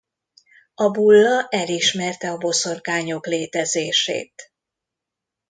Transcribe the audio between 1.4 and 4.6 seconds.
elismerte a boszorkányok létezését.